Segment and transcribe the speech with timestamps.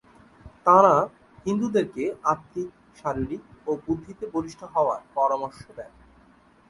[0.65, 0.95] তাঁরা
[1.45, 2.03] হিন্দুদেরকে
[2.23, 2.69] আত্মিক,
[2.97, 5.91] শারীরিক ও বুদ্ধিতে বলিষ্ঠ হওয়ার পরামর্শ দেন।